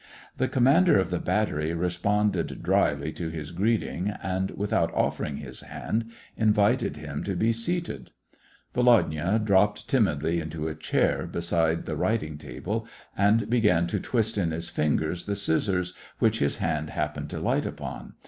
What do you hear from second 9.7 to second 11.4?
timidly into a chair,